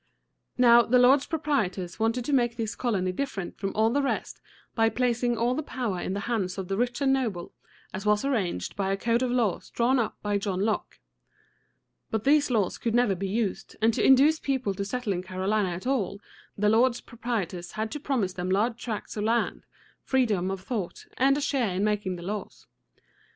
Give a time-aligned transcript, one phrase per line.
[0.57, 4.41] Now, the lords proprietors wanted to make this colony different from all the rest
[4.73, 7.53] by placing all the power in the hands of the rich and noble,
[7.93, 10.97] as was arranged by a code of laws drawn up by John Locke.
[12.09, 15.69] But these laws could never be used, and to induce people to settle in Carolina
[15.69, 16.19] at all,
[16.57, 19.67] the lords proprietors had to promise them large tracts of land,
[20.03, 22.65] freedom of thought, and a share in making the laws.